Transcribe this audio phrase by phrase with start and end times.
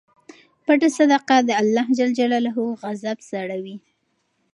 [0.65, 3.75] پټه صدقه د اللهﷻ غضب سړوي.